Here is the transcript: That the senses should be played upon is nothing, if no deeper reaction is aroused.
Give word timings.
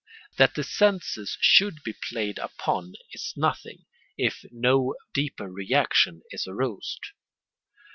That 0.37 0.55
the 0.55 0.63
senses 0.63 1.37
should 1.41 1.83
be 1.83 1.93
played 1.93 2.39
upon 2.39 2.93
is 3.13 3.35
nothing, 3.37 3.85
if 4.17 4.43
no 4.49 4.95
deeper 5.13 5.47
reaction 5.47 6.23
is 6.31 6.47
aroused. 6.47 7.09